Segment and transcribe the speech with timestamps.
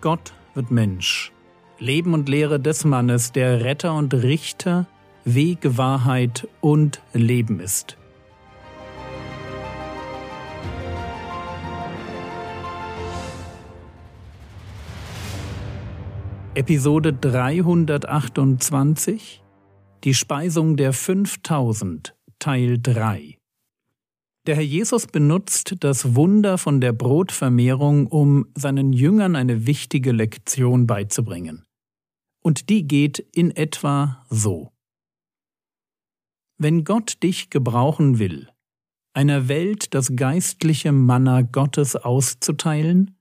[0.00, 1.32] Gott wird Mensch.
[1.78, 4.86] Leben und Lehre des Mannes, der Retter und Richter,
[5.24, 7.98] Wege, Wahrheit und Leben ist.
[16.54, 19.42] Episode 328
[20.04, 23.39] Die Speisung der 5000 Teil 3
[24.46, 30.86] der Herr Jesus benutzt das Wunder von der Brotvermehrung, um seinen Jüngern eine wichtige Lektion
[30.86, 31.64] beizubringen.
[32.42, 34.72] Und die geht in etwa so.
[36.58, 38.48] Wenn Gott dich gebrauchen will,
[39.12, 43.16] einer Welt das geistliche Manna Gottes auszuteilen,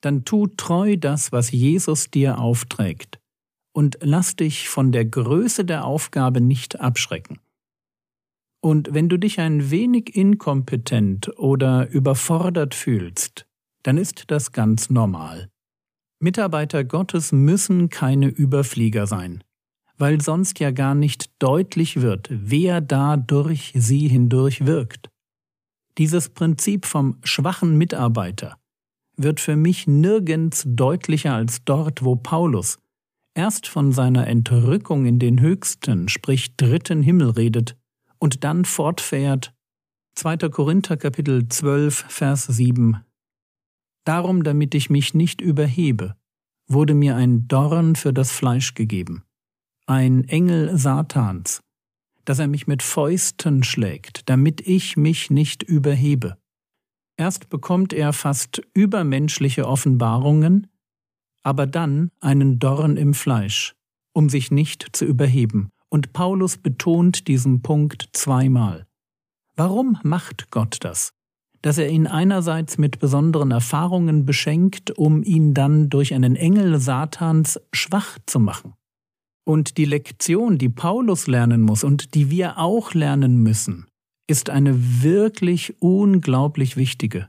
[0.00, 3.20] dann tu treu das, was Jesus dir aufträgt,
[3.74, 7.38] und lass dich von der Größe der Aufgabe nicht abschrecken.
[8.64, 13.44] Und wenn du dich ein wenig inkompetent oder überfordert fühlst,
[13.82, 15.48] dann ist das ganz normal.
[16.20, 19.42] Mitarbeiter Gottes müssen keine Überflieger sein,
[19.98, 25.08] weil sonst ja gar nicht deutlich wird, wer da durch sie hindurch wirkt.
[25.98, 28.56] Dieses Prinzip vom schwachen Mitarbeiter
[29.16, 32.78] wird für mich nirgends deutlicher als dort, wo Paulus
[33.34, 37.76] erst von seiner Entrückung in den höchsten, sprich dritten Himmel redet
[38.22, 39.52] und dann fortfährt
[40.14, 40.36] 2.
[40.48, 43.04] Korinther Kapitel 12 Vers 7
[44.04, 46.14] Darum, damit ich mich nicht überhebe,
[46.68, 49.24] wurde mir ein Dorn für das Fleisch gegeben,
[49.86, 51.64] ein Engel Satans,
[52.24, 56.38] dass er mich mit Fäusten schlägt, damit ich mich nicht überhebe.
[57.16, 60.68] Erst bekommt er fast übermenschliche Offenbarungen,
[61.42, 63.74] aber dann einen Dorn im Fleisch,
[64.12, 68.86] um sich nicht zu überheben, und Paulus betont diesen Punkt zweimal.
[69.56, 71.12] Warum macht Gott das?
[71.60, 77.60] Dass er ihn einerseits mit besonderen Erfahrungen beschenkt, um ihn dann durch einen Engel Satans
[77.74, 78.72] schwach zu machen.
[79.44, 83.86] Und die Lektion, die Paulus lernen muss und die wir auch lernen müssen,
[84.26, 87.28] ist eine wirklich unglaublich wichtige.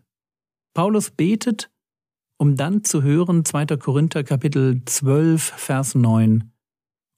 [0.74, 1.70] Paulus betet,
[2.38, 3.66] um dann zu hören 2.
[3.78, 6.53] Korinther Kapitel 12 Vers 9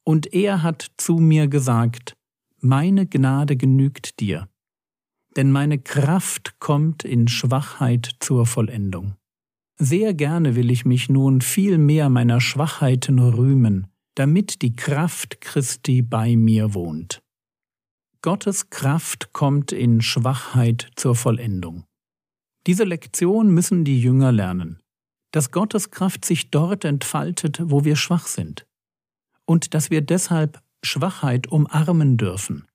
[0.06, 2.16] und er hat zu mir gesagt,
[2.60, 4.48] meine Gnade genügt dir,
[5.36, 9.16] denn meine Kraft kommt in Schwachheit zur Vollendung.
[9.78, 16.02] Sehr gerne will ich mich nun viel mehr meiner Schwachheiten rühmen, damit die Kraft Christi
[16.02, 17.20] bei mir wohnt.
[18.22, 21.84] Gottes Kraft kommt in Schwachheit zur Vollendung.
[22.66, 24.80] Diese Lektion müssen die Jünger lernen,
[25.32, 28.65] dass Gottes Kraft sich dort entfaltet, wo wir schwach sind
[29.46, 32.66] und dass wir deshalb Schwachheit umarmen dürfen.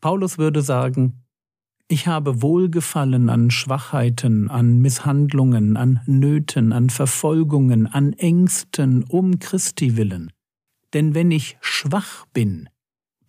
[0.00, 1.22] Paulus würde sagen,
[1.88, 9.96] ich habe Wohlgefallen an Schwachheiten, an Misshandlungen, an Nöten, an Verfolgungen, an Ängsten um Christi
[9.96, 10.32] willen.
[10.94, 12.68] Denn wenn ich schwach bin,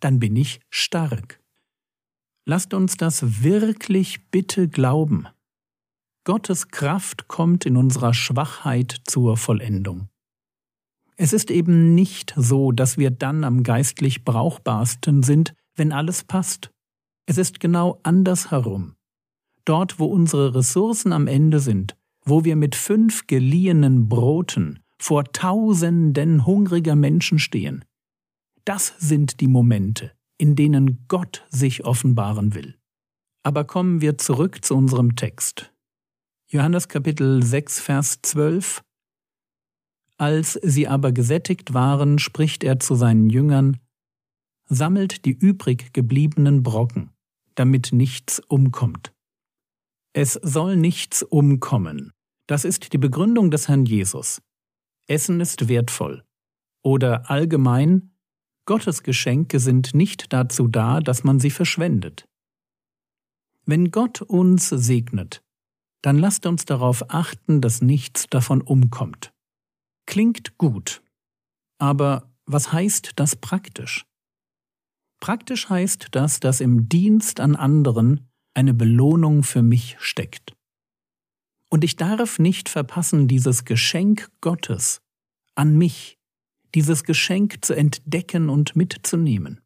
[0.00, 1.40] dann bin ich stark.
[2.46, 5.28] Lasst uns das wirklich bitte glauben.
[6.24, 10.08] Gottes Kraft kommt in unserer Schwachheit zur Vollendung.
[11.20, 16.70] Es ist eben nicht so, dass wir dann am geistlich brauchbarsten sind, wenn alles passt.
[17.26, 18.94] Es ist genau andersherum.
[19.64, 26.46] Dort, wo unsere Ressourcen am Ende sind, wo wir mit fünf geliehenen Broten vor tausenden
[26.46, 27.84] hungriger Menschen stehen,
[28.64, 32.76] das sind die Momente, in denen Gott sich offenbaren will.
[33.42, 35.72] Aber kommen wir zurück zu unserem Text.
[36.46, 38.82] Johannes Kapitel 6, Vers 12
[40.18, 43.78] als sie aber gesättigt waren, spricht er zu seinen Jüngern,
[44.70, 47.10] Sammelt die übrig gebliebenen Brocken,
[47.54, 49.14] damit nichts umkommt.
[50.12, 52.12] Es soll nichts umkommen.
[52.46, 54.42] Das ist die Begründung des Herrn Jesus.
[55.06, 56.22] Essen ist wertvoll.
[56.82, 58.12] Oder allgemein,
[58.66, 62.28] Gottes Geschenke sind nicht dazu da, dass man sie verschwendet.
[63.64, 65.42] Wenn Gott uns segnet,
[66.02, 69.32] dann lasst uns darauf achten, dass nichts davon umkommt.
[70.08, 71.02] Klingt gut.
[71.78, 74.06] Aber was heißt das praktisch?
[75.20, 80.56] Praktisch heißt das, dass im Dienst an anderen eine Belohnung für mich steckt.
[81.68, 85.02] Und ich darf nicht verpassen, dieses Geschenk Gottes
[85.54, 86.18] an mich,
[86.74, 89.60] dieses Geschenk zu entdecken und mitzunehmen.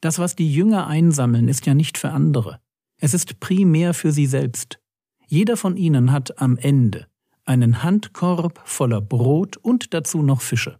[0.00, 2.60] Das, was die Jünger einsammeln, ist ja nicht für andere.
[3.00, 4.80] Es ist primär für sie selbst.
[5.28, 7.06] Jeder von ihnen hat am Ende
[7.44, 10.78] einen Handkorb voller Brot und dazu noch Fische.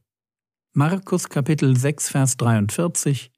[0.75, 3.31] Markus Kapitel 6, Vers 43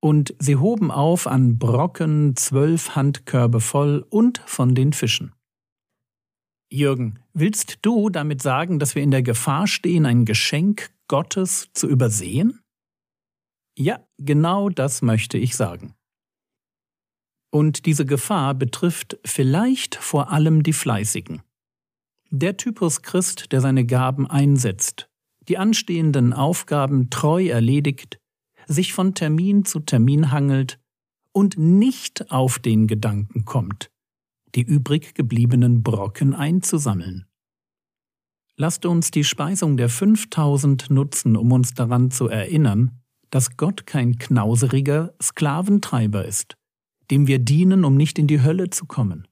[0.00, 5.32] Und sie hoben auf an Brocken zwölf Handkörbe voll und von den Fischen.
[6.70, 11.88] Jürgen, willst du damit sagen, dass wir in der Gefahr stehen, ein Geschenk Gottes zu
[11.88, 12.60] übersehen?
[13.76, 15.94] Ja, genau das möchte ich sagen.
[17.50, 21.42] Und diese Gefahr betrifft vielleicht vor allem die Fleißigen.
[22.30, 25.08] Der Typus Christ, der seine Gaben einsetzt,
[25.48, 28.18] die anstehenden Aufgaben treu erledigt,
[28.66, 30.78] sich von Termin zu Termin hangelt
[31.32, 33.90] und nicht auf den Gedanken kommt,
[34.54, 37.24] die übrig gebliebenen Brocken einzusammeln.
[38.58, 44.18] Lasst uns die Speisung der 5000 nutzen, um uns daran zu erinnern, dass Gott kein
[44.18, 46.58] knauseriger Sklaventreiber ist,
[47.10, 49.27] dem wir dienen, um nicht in die Hölle zu kommen.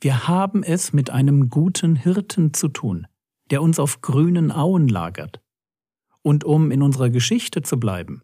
[0.00, 3.06] Wir haben es mit einem guten Hirten zu tun,
[3.50, 5.40] der uns auf grünen Auen lagert.
[6.22, 8.22] Und um in unserer Geschichte zu bleiben,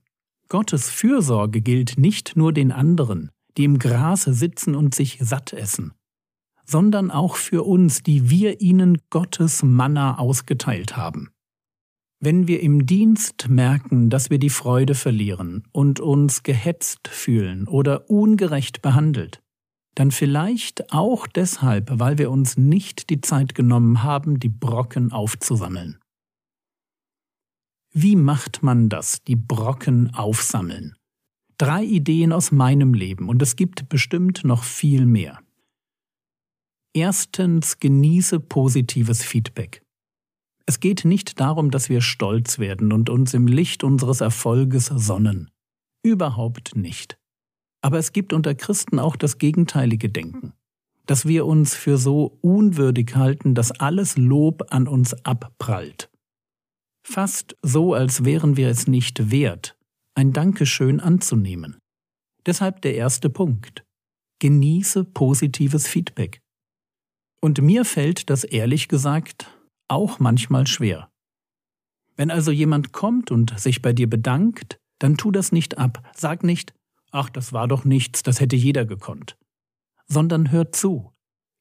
[0.48, 5.94] Gottes Fürsorge gilt nicht nur den anderen, die im Grase sitzen und sich satt essen,
[6.64, 11.30] sondern auch für uns, die wir ihnen Gottes Manna ausgeteilt haben.
[12.20, 18.08] Wenn wir im Dienst merken, dass wir die Freude verlieren und uns gehetzt fühlen oder
[18.10, 19.41] ungerecht behandelt,
[19.94, 25.98] dann vielleicht auch deshalb, weil wir uns nicht die Zeit genommen haben, die Brocken aufzusammeln.
[27.92, 30.96] Wie macht man das, die Brocken aufsammeln?
[31.58, 35.40] Drei Ideen aus meinem Leben und es gibt bestimmt noch viel mehr.
[36.94, 39.82] Erstens genieße positives Feedback.
[40.66, 45.50] Es geht nicht darum, dass wir stolz werden und uns im Licht unseres Erfolges sonnen.
[46.02, 47.18] Überhaupt nicht.
[47.82, 50.54] Aber es gibt unter Christen auch das gegenteilige Denken,
[51.06, 56.08] dass wir uns für so unwürdig halten, dass alles Lob an uns abprallt.
[57.04, 59.76] Fast so, als wären wir es nicht wert,
[60.14, 61.78] ein Dankeschön anzunehmen.
[62.46, 63.84] Deshalb der erste Punkt.
[64.40, 66.40] Genieße positives Feedback.
[67.40, 69.50] Und mir fällt das ehrlich gesagt
[69.88, 71.10] auch manchmal schwer.
[72.16, 76.08] Wenn also jemand kommt und sich bei dir bedankt, dann tu das nicht ab.
[76.14, 76.72] Sag nicht,
[77.12, 79.36] ach, das war doch nichts, das hätte jeder gekonnt.
[80.06, 81.12] Sondern hör zu.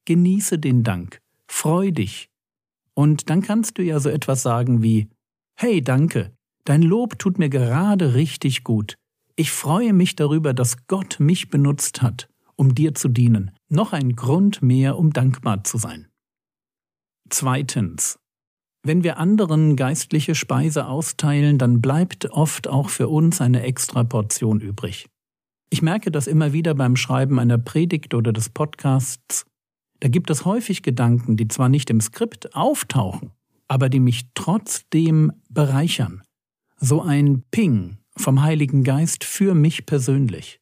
[0.06, 1.22] Genieße den Dank.
[1.48, 2.30] Freu dich.
[2.96, 5.10] Und dann kannst du ja so etwas sagen wie,
[5.56, 6.34] hey, danke,
[6.66, 8.96] Dein Lob tut mir gerade richtig gut.
[9.36, 13.52] Ich freue mich darüber, dass Gott mich benutzt hat, um dir zu dienen.
[13.70, 16.08] Noch ein Grund mehr, um dankbar zu sein.
[17.30, 18.20] Zweitens.
[18.84, 24.60] Wenn wir anderen geistliche Speise austeilen, dann bleibt oft auch für uns eine extra Portion
[24.60, 25.08] übrig.
[25.74, 29.46] Ich merke das immer wieder beim Schreiben einer Predigt oder des Podcasts.
[30.02, 33.32] Da gibt es häufig Gedanken, die zwar nicht im Skript auftauchen,
[33.70, 36.24] aber die mich trotzdem bereichern
[36.78, 40.60] so ein Ping vom Heiligen Geist für mich persönlich.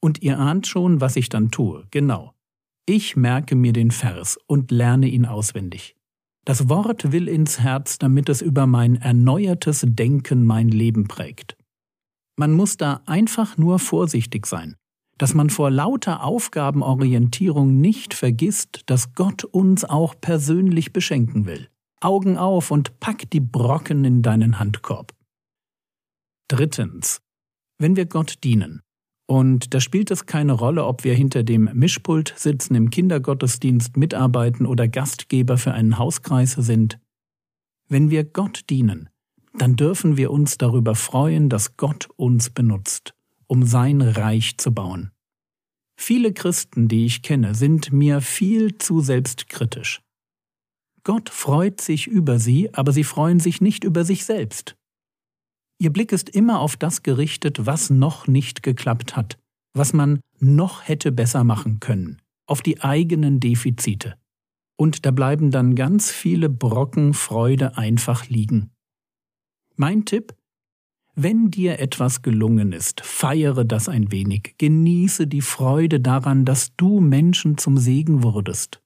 [0.00, 2.32] Und ihr ahnt schon, was ich dann tue, genau.
[2.84, 5.96] Ich merke mir den Vers und lerne ihn auswendig.
[6.44, 11.56] Das Wort will ins Herz, damit es über mein erneuertes Denken mein Leben prägt.
[12.36, 14.76] Man muss da einfach nur vorsichtig sein,
[15.18, 21.68] dass man vor lauter Aufgabenorientierung nicht vergisst, dass Gott uns auch persönlich beschenken will.
[22.00, 25.14] Augen auf und pack die Brocken in deinen Handkorb.
[26.48, 27.20] Drittens.
[27.78, 28.82] Wenn wir Gott dienen,
[29.26, 34.66] und da spielt es keine Rolle, ob wir hinter dem Mischpult sitzen, im Kindergottesdienst mitarbeiten
[34.66, 36.98] oder Gastgeber für einen Hauskreis sind,
[37.88, 39.08] wenn wir Gott dienen,
[39.58, 43.14] dann dürfen wir uns darüber freuen, dass Gott uns benutzt,
[43.46, 45.10] um sein Reich zu bauen.
[45.98, 50.02] Viele Christen, die ich kenne, sind mir viel zu selbstkritisch.
[51.04, 54.76] Gott freut sich über sie, aber sie freuen sich nicht über sich selbst.
[55.78, 59.38] Ihr Blick ist immer auf das gerichtet, was noch nicht geklappt hat,
[59.74, 64.16] was man noch hätte besser machen können, auf die eigenen Defizite.
[64.78, 68.70] Und da bleiben dann ganz viele Brocken Freude einfach liegen.
[69.78, 70.34] Mein Tipp?
[71.14, 77.00] Wenn dir etwas gelungen ist, feiere das ein wenig, genieße die Freude daran, dass du
[77.00, 78.80] Menschen zum Segen wurdest.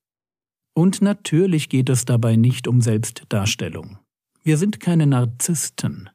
[0.75, 3.99] Und natürlich geht es dabei nicht um Selbstdarstellung.
[4.42, 6.11] Wir sind keine Narzissten,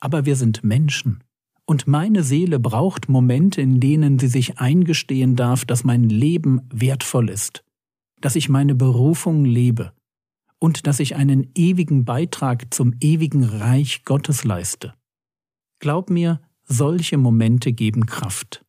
[0.00, 1.22] aber wir sind Menschen.
[1.64, 7.30] Und meine Seele braucht Momente, in denen sie sich eingestehen darf, dass mein Leben wertvoll
[7.30, 7.62] ist,
[8.20, 9.92] dass ich meine Berufung lebe
[10.58, 14.94] und dass ich einen ewigen Beitrag zum ewigen Reich Gottes leiste.
[15.78, 18.64] Glaub mir, solche Momente geben Kraft.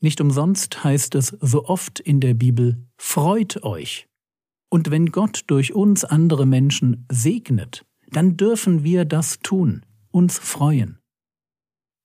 [0.00, 4.08] Nicht umsonst heißt es so oft in der Bibel, freut euch.
[4.68, 10.98] Und wenn Gott durch uns andere Menschen segnet, dann dürfen wir das tun, uns freuen.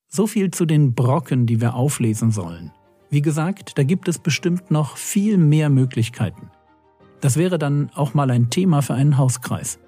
[0.10, 2.72] So viel zu den Brocken, die wir auflesen sollen.
[3.10, 6.50] Wie gesagt, da gibt es bestimmt noch viel mehr Möglichkeiten.
[7.22, 9.80] Das wäre dann auch mal ein Thema für einen Hauskreis.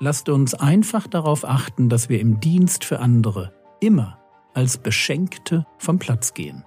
[0.00, 4.18] Lasst uns einfach darauf achten, dass wir im Dienst für andere immer
[4.52, 6.64] als Beschenkte vom Platz gehen.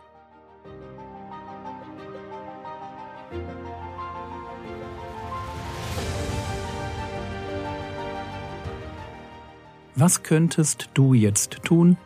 [9.97, 11.97] Was könntest du jetzt tun?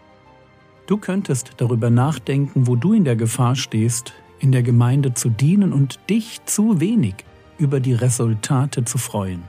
[0.88, 5.74] Du könntest darüber nachdenken, wo du in der Gefahr stehst, in der Gemeinde zu dienen
[5.74, 7.26] und dich zu wenig
[7.60, 9.44] über die Resultate zu freuen.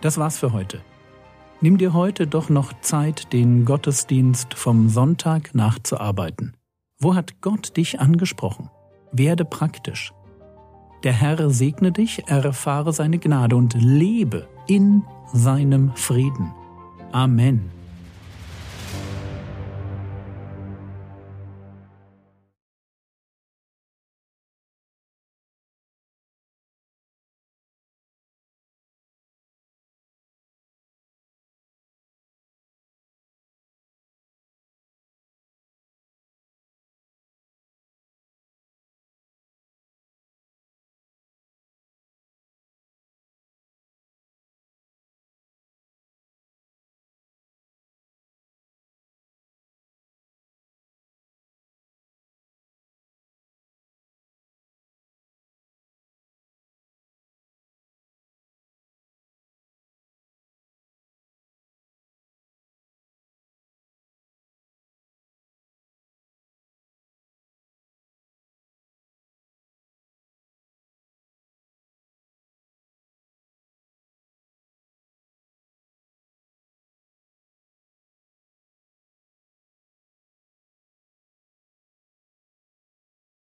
[0.00, 0.80] Das war's für heute.
[1.60, 6.56] Nimm dir heute doch noch Zeit, den Gottesdienst vom Sonntag nachzuarbeiten.
[6.98, 8.70] Wo hat Gott dich angesprochen?
[9.12, 10.12] Werde praktisch.
[11.04, 15.02] Der Herr segne dich, erfahre seine Gnade und lebe in
[15.32, 16.52] seinem Frieden.
[17.12, 17.70] Amen.